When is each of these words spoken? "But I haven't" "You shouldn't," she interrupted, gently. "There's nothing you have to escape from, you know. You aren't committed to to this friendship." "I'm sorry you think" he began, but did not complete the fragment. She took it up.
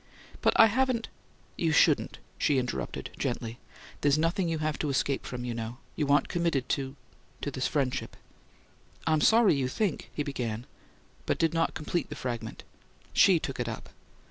"But 0.41 0.59
I 0.59 0.65
haven't" 0.65 1.09
"You 1.59 1.71
shouldn't," 1.71 2.17
she 2.39 2.57
interrupted, 2.57 3.11
gently. 3.19 3.59
"There's 4.01 4.17
nothing 4.17 4.49
you 4.49 4.57
have 4.57 4.79
to 4.79 4.89
escape 4.89 5.27
from, 5.27 5.45
you 5.45 5.53
know. 5.53 5.77
You 5.95 6.07
aren't 6.07 6.27
committed 6.27 6.67
to 6.69 6.95
to 7.41 7.51
this 7.51 7.67
friendship." 7.67 8.17
"I'm 9.05 9.21
sorry 9.21 9.53
you 9.53 9.67
think" 9.67 10.09
he 10.15 10.23
began, 10.23 10.65
but 11.27 11.37
did 11.37 11.53
not 11.53 11.75
complete 11.75 12.09
the 12.09 12.15
fragment. 12.15 12.63
She 13.13 13.37
took 13.37 13.59
it 13.59 13.69
up. 13.69 13.89